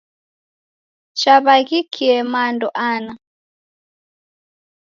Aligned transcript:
Chaw'aghikie 1.19 2.13
mando 2.31 2.67
ana. 2.89 3.11